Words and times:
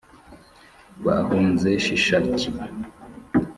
bahunze 1.05 1.69
Shishaki. 1.85 2.49